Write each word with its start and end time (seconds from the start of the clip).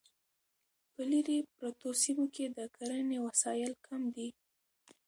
په 0.93 1.01
لیرې 1.11 1.37
پرتو 1.57 1.89
سیمو 2.03 2.25
کې 2.35 2.45
د 2.57 2.59
کرنې 2.75 3.17
وسایل 3.27 3.73
کم 3.85 4.01
دي. 4.15 4.29